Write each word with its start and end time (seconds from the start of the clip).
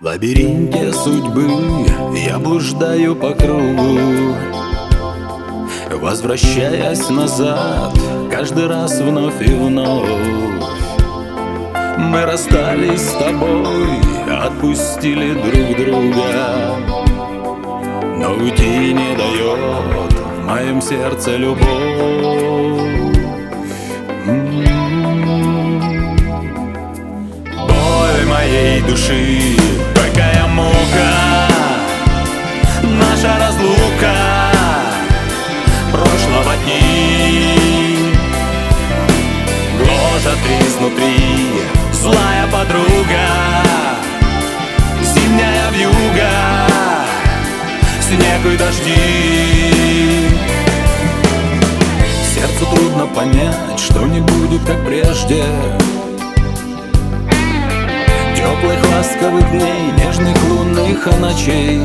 В 0.00 0.04
лабиринте 0.06 0.94
судьбы 0.94 1.46
я 2.16 2.38
блуждаю 2.38 3.14
по 3.14 3.34
кругу 3.34 4.34
Возвращаясь 5.90 7.06
назад, 7.10 7.92
каждый 8.30 8.66
раз 8.66 8.98
вновь 8.98 9.42
и 9.42 9.52
вновь. 9.52 10.08
Мы 11.98 12.24
расстались 12.24 13.10
с 13.10 13.12
тобой, 13.12 14.00
отпустили 14.42 15.34
друг 15.34 15.76
друга 15.76 16.78
Но 18.16 18.32
уйти 18.42 18.94
не 18.94 19.14
дает 19.18 20.12
в 20.14 20.46
моем 20.46 20.80
сердце 20.80 21.36
любовь. 21.36 21.60
Боль 27.68 28.26
моей 28.26 28.80
души 28.80 29.69
изнутри. 40.58 41.48
Злая 41.92 42.46
подруга 42.46 43.28
Зимняя 45.02 45.70
вьюга 45.70 46.30
Снег 48.00 48.52
и 48.52 48.56
дожди. 48.56 50.30
Сердцу 52.34 52.66
трудно 52.74 53.06
понять, 53.06 53.78
что 53.78 54.06
не 54.06 54.20
будет 54.20 54.62
как 54.66 54.84
прежде. 54.86 55.44
Теплых 58.34 58.82
ласковых 58.92 59.50
дней, 59.50 59.92
нежных 59.98 60.36
лунных 60.48 61.06
ночей 61.20 61.82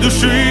Боль 0.00 0.08
моей 0.08 0.10
души 0.10 0.49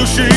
души 0.00 0.29